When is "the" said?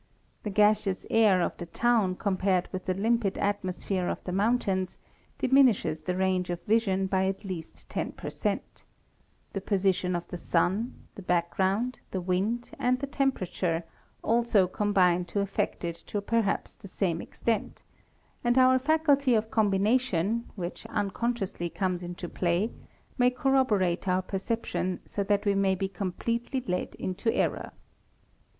0.41-0.49, 1.57-1.67, 2.87-2.95, 4.23-4.31, 6.01-6.13, 9.53-9.61, 10.29-10.37, 11.13-11.21, 12.09-12.19, 12.99-13.05, 16.75-16.87